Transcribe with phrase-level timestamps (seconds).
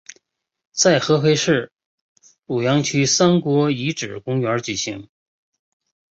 [0.71, 1.71] 在合肥市
[2.47, 5.07] 庐阳区三国遗址公园举行。